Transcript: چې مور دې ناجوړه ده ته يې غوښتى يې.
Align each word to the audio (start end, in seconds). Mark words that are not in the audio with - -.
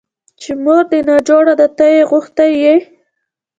چې 0.41 0.51
مور 0.63 0.83
دې 0.91 0.99
ناجوړه 1.09 1.53
ده 1.59 1.67
ته 1.77 1.85
يې 1.93 2.01
غوښتى 2.09 2.47
يې. 2.61 2.75